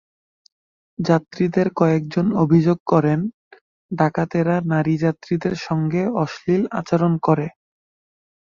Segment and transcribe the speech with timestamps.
[0.99, 3.19] যাত্রীদের কয়েকজন অভিযোগ করেন,
[3.91, 7.47] ডাকাতেরা নারী যাত্রীদের সঙ্গে অশ্লীল আচরণ করে।